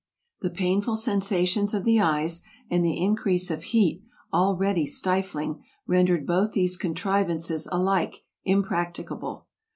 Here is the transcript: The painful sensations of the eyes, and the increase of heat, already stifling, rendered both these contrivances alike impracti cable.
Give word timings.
The 0.41 0.49
painful 0.49 0.95
sensations 0.95 1.75
of 1.75 1.83
the 1.83 1.99
eyes, 2.01 2.41
and 2.71 2.83
the 2.83 2.99
increase 2.99 3.51
of 3.51 3.61
heat, 3.65 4.01
already 4.33 4.87
stifling, 4.87 5.63
rendered 5.85 6.25
both 6.25 6.53
these 6.53 6.75
contrivances 6.75 7.67
alike 7.71 8.23
impracti 8.47 9.07
cable. 9.07 9.45